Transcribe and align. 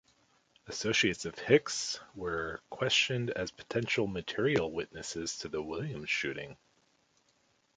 Associates 0.65 1.25
of 1.25 1.37
Hicks 1.37 1.99
were 2.15 2.59
questioned 2.71 3.29
as 3.29 3.51
potential 3.51 4.07
material 4.07 4.71
witnesses 4.71 5.37
to 5.37 5.47
the 5.47 5.61
Williams 5.61 6.09
shooting. 6.09 6.57